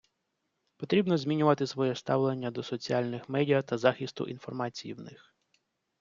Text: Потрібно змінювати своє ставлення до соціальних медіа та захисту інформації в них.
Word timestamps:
Потрібно 0.77 1.17
змінювати 1.17 1.67
своє 1.67 1.95
ставлення 1.95 2.51
до 2.51 2.63
соціальних 2.63 3.29
медіа 3.29 3.61
та 3.61 3.77
захисту 3.77 4.27
інформації 4.27 4.93
в 4.93 4.99
них. 4.99 5.35